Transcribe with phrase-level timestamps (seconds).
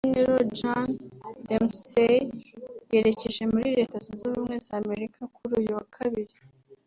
[0.15, 0.87] General Gen
[1.47, 2.15] Dempsey
[2.93, 6.35] yerekeje muri Leta Zunze Ubumwe z’Amerika kuri uyu wa Kabiri